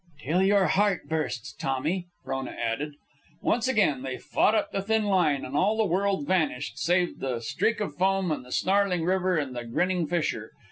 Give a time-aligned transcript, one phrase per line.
[0.23, 2.95] "Till your heart bursts, Tommy," Frona added.
[3.43, 7.39] Once again they fought up the thin line, and all the world vanished, save the
[7.39, 10.53] streak of foam, and the snarling water, and the grinning fissure.